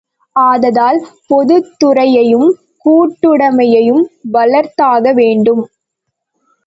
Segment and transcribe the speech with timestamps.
[0.35, 0.99] ஆதலால்,
[1.29, 2.49] பொதுத்துறையையும்
[2.85, 4.03] கூட்டுடைமையையும்
[4.33, 5.63] வளர்த்தாக வேண்டும்.